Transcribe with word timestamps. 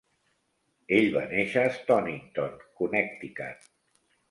Ell 0.99 1.09
va 1.17 1.21
néixer 1.33 1.67
a 1.67 1.75
Stonington, 1.77 2.59
Connecticut. 2.83 3.71